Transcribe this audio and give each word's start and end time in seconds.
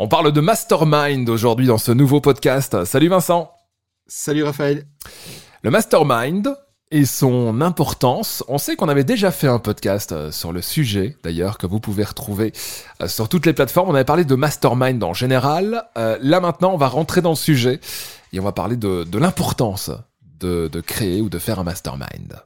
On 0.00 0.06
parle 0.06 0.30
de 0.30 0.40
mastermind 0.40 1.28
aujourd'hui 1.28 1.66
dans 1.66 1.76
ce 1.76 1.90
nouveau 1.90 2.20
podcast. 2.20 2.84
Salut 2.84 3.08
Vincent. 3.08 3.50
Salut 4.06 4.44
Raphaël. 4.44 4.86
Le 5.62 5.72
mastermind 5.72 6.56
et 6.92 7.04
son 7.04 7.60
importance. 7.60 8.44
On 8.46 8.58
sait 8.58 8.76
qu'on 8.76 8.88
avait 8.88 9.02
déjà 9.02 9.32
fait 9.32 9.48
un 9.48 9.58
podcast 9.58 10.12
euh, 10.12 10.30
sur 10.30 10.52
le 10.52 10.62
sujet, 10.62 11.16
d'ailleurs, 11.24 11.58
que 11.58 11.66
vous 11.66 11.80
pouvez 11.80 12.04
retrouver 12.04 12.52
euh, 13.02 13.08
sur 13.08 13.28
toutes 13.28 13.44
les 13.44 13.52
plateformes. 13.52 13.90
On 13.90 13.94
avait 13.96 14.04
parlé 14.04 14.24
de 14.24 14.36
mastermind 14.36 15.02
en 15.02 15.14
général. 15.14 15.88
Euh, 15.96 16.16
là 16.22 16.38
maintenant, 16.38 16.72
on 16.72 16.78
va 16.78 16.86
rentrer 16.86 17.20
dans 17.20 17.30
le 17.30 17.34
sujet 17.34 17.80
et 18.32 18.38
on 18.38 18.44
va 18.44 18.52
parler 18.52 18.76
de, 18.76 19.18
l'importance 19.18 19.90
de, 20.22 20.68
de 20.68 20.80
créer 20.80 21.20
ou 21.20 21.28
de 21.28 21.40
faire 21.40 21.58
un 21.58 21.64
mastermind. 21.64 22.40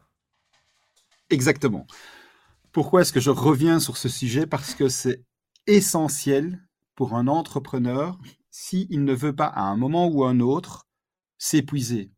Exactement. 1.29 1.87
Pourquoi 2.73 3.03
est-ce 3.03 3.13
que 3.13 3.21
je 3.21 3.29
reviens 3.29 3.79
sur 3.79 3.99
ce 3.99 4.09
sujet? 4.09 4.47
Parce 4.47 4.73
que 4.73 4.89
c'est 4.89 5.23
essentiel 5.67 6.59
pour 6.95 7.15
un 7.15 7.29
entrepreneur 7.29 8.19
s'il 8.51 9.05
ne 9.05 9.15
veut 9.15 9.35
pas 9.35 9.47
à 9.47 9.63
un 9.63 9.77
moment 9.77 10.09
ou 10.09 10.25
un 10.25 10.41
autre 10.41 10.87
s'épuiser. 11.39 12.13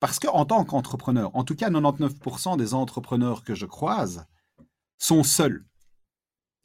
Parce 0.00 0.18
qu'en 0.18 0.44
tant 0.44 0.64
qu'entrepreneur, 0.64 1.34
en 1.34 1.44
tout 1.44 1.54
cas 1.54 1.70
99% 1.70 2.56
des 2.56 2.74
entrepreneurs 2.74 3.42
que 3.42 3.54
je 3.54 3.66
croise 3.66 4.26
sont 4.98 5.22
seuls 5.22 5.66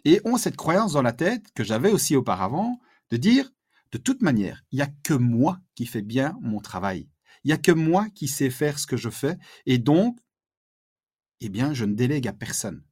et 0.05 0.21
ont 0.25 0.37
cette 0.37 0.57
croyance 0.57 0.93
dans 0.93 1.01
la 1.01 1.13
tête 1.13 1.51
que 1.53 1.63
j'avais 1.63 1.91
aussi 1.91 2.15
auparavant 2.15 2.79
de 3.09 3.17
dire 3.17 3.49
de 3.91 3.97
toute 3.97 4.21
manière, 4.21 4.63
il 4.71 4.75
n'y 4.75 4.81
a 4.81 4.91
que 5.03 5.13
moi 5.13 5.59
qui 5.75 5.85
fais 5.85 6.01
bien 6.01 6.37
mon 6.41 6.59
travail. 6.59 7.09
Il 7.43 7.47
n'y 7.47 7.53
a 7.53 7.57
que 7.57 7.71
moi 7.71 8.07
qui 8.09 8.27
sais 8.27 8.49
faire 8.49 8.77
ce 8.77 8.85
que 8.85 8.97
je 8.97 9.09
fais 9.09 9.37
et 9.65 9.77
donc 9.77 10.17
eh 11.41 11.49
bien, 11.49 11.73
je 11.73 11.85
ne 11.85 11.93
délègue 11.93 12.27
à 12.27 12.33
personne. 12.33 12.83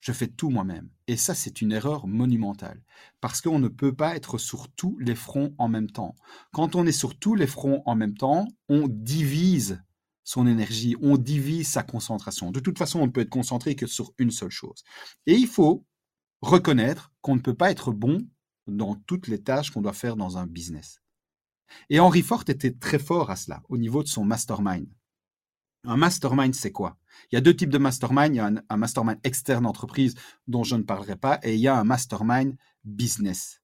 Je 0.00 0.12
fais 0.12 0.28
tout 0.28 0.50
moi-même. 0.50 0.90
Et 1.06 1.16
ça, 1.16 1.34
c'est 1.34 1.60
une 1.60 1.72
erreur 1.72 2.06
monumentale. 2.06 2.82
Parce 3.20 3.40
qu'on 3.40 3.58
ne 3.58 3.68
peut 3.68 3.94
pas 3.94 4.14
être 4.16 4.38
sur 4.38 4.68
tous 4.70 4.96
les 4.98 5.14
fronts 5.14 5.54
en 5.58 5.68
même 5.68 5.90
temps. 5.90 6.14
Quand 6.52 6.76
on 6.76 6.86
est 6.86 6.92
sur 6.92 7.18
tous 7.18 7.34
les 7.34 7.46
fronts 7.46 7.82
en 7.84 7.96
même 7.96 8.14
temps, 8.14 8.46
on 8.68 8.86
divise 8.88 9.82
son 10.24 10.46
énergie, 10.46 10.94
on 11.00 11.16
divise 11.16 11.68
sa 11.68 11.82
concentration. 11.82 12.50
De 12.50 12.60
toute 12.60 12.78
façon, 12.78 13.00
on 13.00 13.06
ne 13.06 13.10
peut 13.10 13.22
être 13.22 13.30
concentré 13.30 13.74
que 13.74 13.86
sur 13.86 14.12
une 14.18 14.30
seule 14.30 14.50
chose. 14.50 14.84
Et 15.26 15.34
il 15.34 15.46
faut 15.46 15.86
reconnaître 16.42 17.12
qu'on 17.22 17.34
ne 17.34 17.40
peut 17.40 17.54
pas 17.54 17.70
être 17.70 17.92
bon 17.92 18.18
dans 18.66 18.94
toutes 19.06 19.26
les 19.26 19.42
tâches 19.42 19.70
qu'on 19.70 19.80
doit 19.80 19.92
faire 19.92 20.16
dans 20.16 20.36
un 20.36 20.46
business. 20.46 21.00
Et 21.90 21.98
Henry 21.98 22.22
Ford 22.22 22.44
était 22.46 22.72
très 22.72 22.98
fort 22.98 23.30
à 23.30 23.36
cela, 23.36 23.62
au 23.68 23.78
niveau 23.78 24.02
de 24.02 24.08
son 24.08 24.24
mastermind. 24.24 24.86
Un 25.84 25.96
mastermind, 25.96 26.54
c'est 26.54 26.72
quoi? 26.72 26.98
Il 27.30 27.36
y 27.36 27.38
a 27.38 27.40
deux 27.40 27.54
types 27.54 27.70
de 27.70 27.78
mastermind. 27.78 28.34
Il 28.34 28.38
y 28.38 28.40
a 28.40 28.50
un, 28.68 28.76
mastermind 28.76 29.18
externe 29.24 29.66
entreprise 29.66 30.14
dont 30.46 30.64
je 30.64 30.76
ne 30.76 30.82
parlerai 30.82 31.16
pas 31.16 31.38
et 31.42 31.54
il 31.54 31.60
y 31.60 31.68
a 31.68 31.78
un 31.78 31.84
mastermind 31.84 32.56
business. 32.84 33.60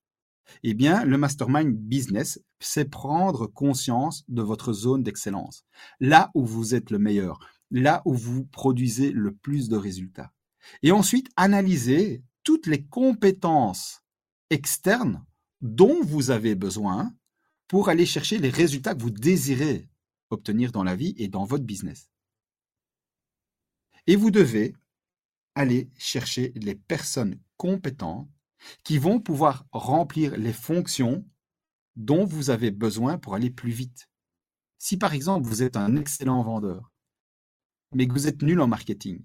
Eh 0.63 0.75
bien, 0.75 1.05
le 1.05 1.17
mastermind 1.17 1.75
business, 1.75 2.41
c'est 2.61 2.91
prendre 2.91 3.47
conscience 3.47 4.25
de 4.29 4.43
votre 4.43 4.73
zone 4.73 5.03
d'excellence. 5.03 5.65
Là 6.01 6.31
où 6.35 6.45
vous 6.45 6.75
êtes 6.75 6.91
le 6.91 6.99
meilleur, 6.99 7.39
là 7.71 8.03
où 8.05 8.15
vous 8.15 8.45
produisez 8.45 9.11
le 9.11 9.35
plus 9.35 9.69
de 9.69 9.77
résultats. 9.77 10.33
Et 10.83 10.93
ensuite, 10.93 11.29
analyser 11.37 12.23
toutes 12.43 12.67
les 12.67 12.85
compétences 12.85 14.03
externes 14.51 15.25
dont 15.63 16.03
vous 16.03 16.31
avez 16.31 16.55
besoin 16.55 17.15
pour 17.69 17.89
aller 17.89 18.07
chercher 18.07 18.39
les 18.39 18.51
résultats 18.51 18.95
que 18.95 19.03
vous 19.03 19.11
désirez 19.11 19.89
obtenir 20.31 20.73
dans 20.73 20.85
la 20.85 20.97
vie 20.97 21.15
et 21.17 21.29
dans 21.29 21.45
votre 21.45 21.65
business. 21.65 22.11
Et 24.07 24.17
vous 24.17 24.31
devez 24.31 24.75
aller 25.55 25.91
chercher 25.97 26.53
les 26.57 26.75
personnes 26.75 27.41
compétentes 27.57 28.29
qui 28.83 28.99
vont 28.99 29.21
pouvoir 29.21 29.67
remplir 29.73 30.37
les 30.37 30.53
fonctions 30.53 31.27
dont 31.97 32.25
vous 32.25 32.51
avez 32.51 32.71
besoin 32.71 33.19
pour 33.19 33.35
aller 33.35 33.51
plus 33.51 33.71
vite. 33.71 34.09
Si 34.79 34.97
par 34.97 35.15
exemple 35.15 35.47
vous 35.47 35.63
êtes 35.63 35.77
un 35.77 35.97
excellent 35.97 36.43
vendeur, 36.43 36.93
mais 37.93 38.07
que 38.07 38.13
vous 38.13 38.27
êtes 38.27 38.43
nul 38.43 38.61
en 38.61 38.67
marketing, 38.67 39.25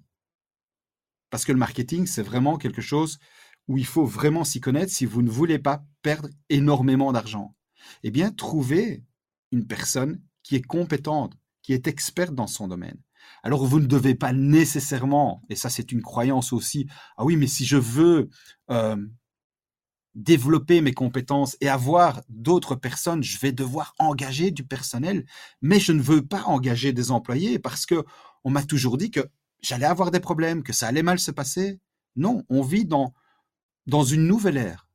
parce 1.29 1.45
que 1.45 1.51
le 1.51 1.57
marketing, 1.59 2.07
c'est 2.07 2.23
vraiment 2.23 2.57
quelque 2.57 2.81
chose 2.81 3.19
où 3.67 3.77
il 3.77 3.85
faut 3.85 4.05
vraiment 4.05 4.43
s'y 4.43 4.59
connaître 4.59 4.91
si 4.91 5.05
vous 5.05 5.21
ne 5.21 5.29
voulez 5.29 5.59
pas 5.59 5.85
perdre 6.01 6.29
énormément 6.49 7.11
d'argent. 7.11 7.55
Eh 8.03 8.11
bien, 8.11 8.31
trouvez 8.31 9.03
une 9.51 9.67
personne 9.67 10.21
qui 10.49 10.55
est 10.55 10.65
compétente, 10.65 11.33
qui 11.61 11.73
est 11.73 11.85
experte 11.85 12.33
dans 12.33 12.47
son 12.47 12.67
domaine. 12.67 12.97
Alors 13.43 13.67
vous 13.67 13.79
ne 13.79 13.85
devez 13.85 14.15
pas 14.15 14.33
nécessairement, 14.33 15.43
et 15.47 15.55
ça 15.55 15.69
c'est 15.69 15.91
une 15.91 16.01
croyance 16.01 16.53
aussi, 16.53 16.87
ah 17.17 17.23
oui, 17.23 17.35
mais 17.35 17.45
si 17.45 17.65
je 17.65 17.77
veux 17.77 18.29
euh, 18.71 18.97
développer 20.15 20.81
mes 20.81 20.93
compétences 20.93 21.55
et 21.61 21.69
avoir 21.69 22.21
d'autres 22.29 22.73
personnes, 22.73 23.21
je 23.21 23.37
vais 23.37 23.51
devoir 23.51 23.93
engager 23.99 24.49
du 24.49 24.63
personnel, 24.63 25.23
mais 25.61 25.79
je 25.79 25.91
ne 25.91 26.01
veux 26.01 26.25
pas 26.25 26.41
engager 26.45 26.93
des 26.93 27.11
employés 27.11 27.59
parce 27.59 27.85
que 27.85 28.03
on 28.43 28.49
m'a 28.49 28.63
toujours 28.63 28.97
dit 28.97 29.11
que 29.11 29.29
j'allais 29.61 29.85
avoir 29.85 30.09
des 30.09 30.19
problèmes, 30.19 30.63
que 30.63 30.73
ça 30.73 30.87
allait 30.87 31.03
mal 31.03 31.19
se 31.19 31.29
passer. 31.29 31.79
Non, 32.15 32.43
on 32.49 32.63
vit 32.63 32.85
dans, 32.85 33.13
dans 33.85 34.03
une 34.03 34.25
nouvelle 34.25 34.57
ère. 34.57 34.88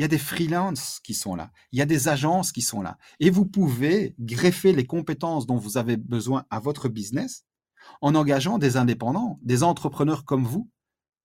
Il 0.00 0.02
y 0.02 0.04
a 0.04 0.08
des 0.08 0.16
freelances 0.16 0.98
qui 1.04 1.12
sont 1.12 1.34
là, 1.34 1.52
il 1.72 1.78
y 1.78 1.82
a 1.82 1.84
des 1.84 2.08
agences 2.08 2.52
qui 2.52 2.62
sont 2.62 2.80
là, 2.80 2.96
et 3.18 3.28
vous 3.28 3.44
pouvez 3.44 4.14
greffer 4.18 4.72
les 4.72 4.86
compétences 4.86 5.46
dont 5.46 5.58
vous 5.58 5.76
avez 5.76 5.98
besoin 5.98 6.46
à 6.48 6.58
votre 6.58 6.88
business 6.88 7.44
en 8.00 8.14
engageant 8.14 8.56
des 8.56 8.78
indépendants, 8.78 9.38
des 9.42 9.62
entrepreneurs 9.62 10.24
comme 10.24 10.46
vous, 10.46 10.70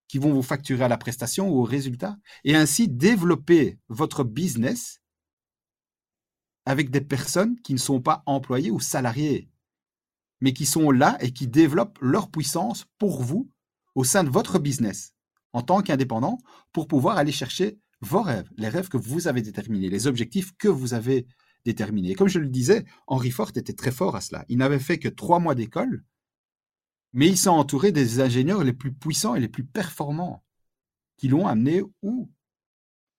qui 0.09 0.17
vont 0.17 0.33
vous 0.33 0.41
facturer 0.41 0.83
à 0.83 0.87
la 0.89 0.97
prestation 0.97 1.47
ou 1.47 1.61
au 1.61 1.63
résultat, 1.63 2.17
et 2.43 2.53
ainsi 2.53 2.89
développer 2.89 3.79
votre 3.87 4.25
business 4.25 4.99
avec 6.65 6.89
des 6.89 6.99
personnes 6.99 7.57
qui 7.61 7.71
ne 7.71 7.79
sont 7.79 8.01
pas 8.01 8.23
employées 8.25 8.71
ou 8.71 8.81
salariées, 8.81 9.49
mais 10.41 10.51
qui 10.51 10.65
sont 10.65 10.91
là 10.91 11.17
et 11.21 11.31
qui 11.31 11.47
développent 11.47 11.97
leur 12.01 12.29
puissance 12.29 12.85
pour 12.97 13.23
vous 13.23 13.49
au 13.95 14.03
sein 14.03 14.25
de 14.25 14.29
votre 14.29 14.59
business 14.59 15.13
en 15.53 15.61
tant 15.61 15.81
qu'indépendant 15.81 16.39
pour 16.73 16.89
pouvoir 16.89 17.17
aller 17.17 17.31
chercher 17.31 17.79
vos 18.01 18.21
rêves, 18.21 18.49
les 18.57 18.69
rêves 18.69 18.89
que 18.89 18.97
vous 18.97 19.27
avez 19.27 19.41
déterminés, 19.41 19.89
les 19.89 20.07
objectifs 20.07 20.55
que 20.57 20.67
vous 20.67 20.93
avez 20.93 21.25
déterminés. 21.63 22.11
Et 22.11 22.15
comme 22.15 22.27
je 22.27 22.39
le 22.39 22.47
disais, 22.47 22.85
Henry 23.07 23.31
Ford 23.31 23.51
était 23.55 23.73
très 23.73 23.91
fort 23.91 24.15
à 24.15 24.21
cela. 24.21 24.45
Il 24.49 24.57
n'avait 24.57 24.79
fait 24.79 24.99
que 24.99 25.09
trois 25.09 25.39
mois 25.39 25.55
d'école, 25.55 26.03
mais 27.13 27.27
il 27.27 27.37
s'est 27.37 27.49
entouré 27.49 27.91
des 27.91 28.19
ingénieurs 28.19 28.63
les 28.63 28.73
plus 28.73 28.93
puissants 28.93 29.35
et 29.35 29.39
les 29.39 29.47
plus 29.47 29.65
performants 29.65 30.43
qui 31.17 31.27
l'ont 31.27 31.47
amené 31.47 31.81
où? 32.01 32.29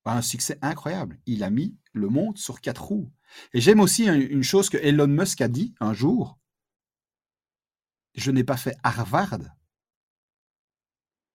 À 0.04 0.16
un 0.16 0.22
succès 0.22 0.56
incroyable. 0.62 1.18
Il 1.26 1.42
a 1.42 1.50
mis 1.50 1.76
le 1.92 2.08
monde 2.08 2.38
sur 2.38 2.60
quatre 2.60 2.84
roues. 2.84 3.10
Et 3.52 3.60
j'aime 3.60 3.80
aussi 3.80 4.06
une 4.06 4.44
chose 4.44 4.70
que 4.70 4.76
Elon 4.76 5.08
Musk 5.08 5.40
a 5.40 5.48
dit 5.48 5.74
un 5.80 5.94
jour. 5.94 6.38
Je 8.14 8.30
n'ai 8.30 8.44
pas 8.44 8.56
fait 8.56 8.76
Harvard, 8.84 9.40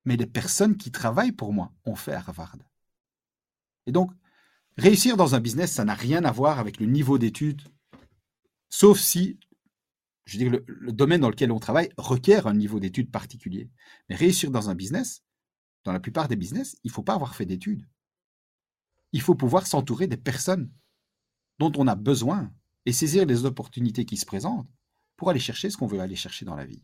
mais 0.05 0.15
les 0.15 0.25
personnes 0.25 0.77
qui 0.77 0.91
travaillent 0.91 1.33
pour 1.33 1.51
moi 1.51 1.73
ont 1.83 1.95
fait 1.95 2.13
Harvard. 2.13 2.57
Et 3.85 3.91
donc, 3.91 4.11
réussir 4.77 5.17
dans 5.17 5.35
un 5.35 5.39
business, 5.39 5.71
ça 5.71 5.85
n'a 5.85 5.93
rien 5.93 6.23
à 6.23 6.31
voir 6.31 6.59
avec 6.59 6.79
le 6.79 6.85
niveau 6.85 7.17
d'études, 7.17 7.61
sauf 8.69 8.99
si, 8.99 9.39
je 10.25 10.37
veux 10.37 10.49
dire, 10.49 10.61
le, 10.65 10.91
domaine 10.91 11.21
dans 11.21 11.29
lequel 11.29 11.51
on 11.51 11.59
travaille 11.59 11.89
requiert 11.97 12.47
un 12.47 12.53
niveau 12.53 12.79
d'études 12.79 13.11
particulier. 13.11 13.69
Mais 14.09 14.15
réussir 14.15 14.51
dans 14.51 14.69
un 14.69 14.75
business, 14.75 15.23
dans 15.83 15.93
la 15.93 15.99
plupart 15.99 16.27
des 16.27 16.35
business, 16.35 16.77
il 16.83 16.87
ne 16.89 16.93
faut 16.93 17.03
pas 17.03 17.15
avoir 17.15 17.35
fait 17.35 17.45
d'études. 17.45 17.87
Il 19.13 19.21
faut 19.21 19.35
pouvoir 19.35 19.67
s'entourer 19.67 20.07
des 20.07 20.17
personnes 20.17 20.71
dont 21.59 21.71
on 21.75 21.87
a 21.87 21.95
besoin 21.95 22.51
et 22.85 22.93
saisir 22.93 23.25
les 23.25 23.45
opportunités 23.45 24.05
qui 24.05 24.17
se 24.17 24.25
présentent 24.25 24.69
pour 25.17 25.29
aller 25.29 25.39
chercher 25.39 25.69
ce 25.69 25.77
qu'on 25.77 25.87
veut 25.87 25.99
aller 25.99 26.15
chercher 26.15 26.45
dans 26.45 26.55
la 26.55 26.65
vie. 26.65 26.83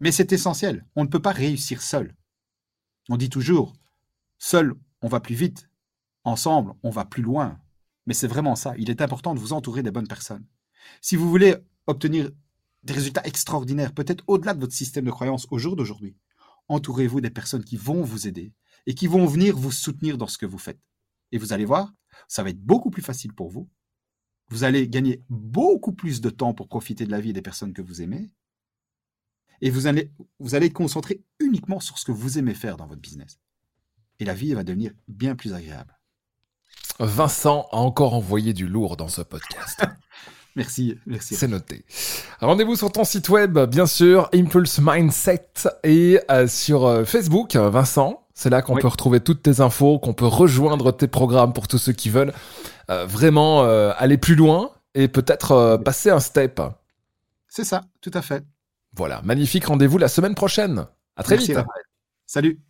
Mais 0.00 0.12
c'est 0.12 0.32
essentiel, 0.32 0.86
on 0.96 1.04
ne 1.04 1.08
peut 1.08 1.22
pas 1.22 1.32
réussir 1.32 1.82
seul. 1.82 2.14
On 3.08 3.16
dit 3.16 3.28
toujours, 3.28 3.74
seul, 4.38 4.74
on 5.02 5.08
va 5.08 5.20
plus 5.20 5.34
vite, 5.34 5.69
Ensemble, 6.30 6.74
on 6.84 6.90
va 6.90 7.04
plus 7.04 7.24
loin. 7.24 7.58
Mais 8.06 8.14
c'est 8.14 8.28
vraiment 8.28 8.54
ça. 8.54 8.74
Il 8.78 8.88
est 8.88 9.02
important 9.02 9.34
de 9.34 9.40
vous 9.40 9.52
entourer 9.52 9.82
des 9.82 9.90
bonnes 9.90 10.06
personnes. 10.06 10.46
Si 11.00 11.16
vous 11.16 11.28
voulez 11.28 11.56
obtenir 11.88 12.30
des 12.84 12.92
résultats 12.92 13.24
extraordinaires, 13.24 13.92
peut-être 13.92 14.22
au-delà 14.28 14.54
de 14.54 14.60
votre 14.60 14.72
système 14.72 15.06
de 15.06 15.10
croyance 15.10 15.48
au 15.50 15.58
jour 15.58 15.74
d'aujourd'hui, 15.74 16.16
entourez-vous 16.68 17.20
des 17.20 17.30
personnes 17.30 17.64
qui 17.64 17.76
vont 17.76 18.02
vous 18.02 18.28
aider 18.28 18.52
et 18.86 18.94
qui 18.94 19.08
vont 19.08 19.26
venir 19.26 19.56
vous 19.56 19.72
soutenir 19.72 20.18
dans 20.18 20.28
ce 20.28 20.38
que 20.38 20.46
vous 20.46 20.56
faites. 20.56 20.78
Et 21.32 21.38
vous 21.38 21.52
allez 21.52 21.64
voir, 21.64 21.92
ça 22.28 22.44
va 22.44 22.50
être 22.50 22.62
beaucoup 22.62 22.90
plus 22.90 23.02
facile 23.02 23.32
pour 23.32 23.50
vous. 23.50 23.68
Vous 24.50 24.62
allez 24.62 24.88
gagner 24.88 25.24
beaucoup 25.30 25.92
plus 25.92 26.20
de 26.20 26.30
temps 26.30 26.54
pour 26.54 26.68
profiter 26.68 27.06
de 27.06 27.10
la 27.10 27.20
vie 27.20 27.32
des 27.32 27.42
personnes 27.42 27.72
que 27.72 27.82
vous 27.82 28.02
aimez. 28.02 28.30
Et 29.62 29.70
vous 29.70 29.88
allez, 29.88 30.12
vous 30.38 30.54
allez 30.54 30.66
être 30.66 30.74
concentré 30.74 31.24
uniquement 31.40 31.80
sur 31.80 31.98
ce 31.98 32.04
que 32.04 32.12
vous 32.12 32.38
aimez 32.38 32.54
faire 32.54 32.76
dans 32.76 32.86
votre 32.86 33.00
business. 33.00 33.40
Et 34.20 34.24
la 34.24 34.34
vie 34.34 34.54
va 34.54 34.62
devenir 34.62 34.92
bien 35.08 35.34
plus 35.34 35.54
agréable. 35.54 35.99
Vincent 37.00 37.66
a 37.72 37.76
encore 37.76 38.14
envoyé 38.14 38.52
du 38.52 38.66
lourd 38.66 38.96
dans 38.96 39.08
ce 39.08 39.22
podcast. 39.22 39.82
merci, 40.56 40.96
merci. 41.06 41.34
C'est 41.34 41.48
noté. 41.48 41.84
Rendez-vous 42.40 42.76
sur 42.76 42.92
ton 42.92 43.04
site 43.04 43.28
web, 43.28 43.58
bien 43.58 43.86
sûr, 43.86 44.28
Impulse 44.34 44.78
Mindset, 44.80 45.48
et 45.82 46.20
euh, 46.30 46.46
sur 46.46 46.84
euh, 46.86 47.04
Facebook, 47.04 47.56
Vincent. 47.56 48.26
C'est 48.34 48.50
là 48.50 48.62
qu'on 48.62 48.74
Oui. 48.74 48.82
peut 48.82 48.88
retrouver 48.88 49.20
toutes 49.20 49.42
tes 49.42 49.60
infos, 49.60 49.98
qu'on 49.98 50.14
peut 50.14 50.26
rejoindre 50.26 50.92
tes 50.92 51.08
programmes 51.08 51.52
pour 51.52 51.68
tous 51.68 51.78
ceux 51.78 51.92
qui 51.92 52.08
veulent 52.10 52.32
euh, 52.90 53.04
vraiment 53.06 53.62
aller 53.62 54.16
plus 54.16 54.34
loin 54.34 54.70
et 54.94 55.08
peut-être 55.08 55.78
passer 55.84 56.10
un 56.10 56.20
step. 56.20 56.60
C'est 57.48 57.64
ça, 57.64 57.82
tout 58.00 58.10
à 58.14 58.22
fait. 58.22 58.44
Voilà, 58.94 59.20
magnifique 59.24 59.66
rendez-vous 59.66 59.98
la 59.98 60.08
semaine 60.08 60.34
prochaine. 60.34 60.86
À 61.16 61.22
très 61.22 61.34
Merci, 61.34 61.48
vite. 61.48 61.56
Raphaël. 61.58 61.84
Salut. 62.26 62.60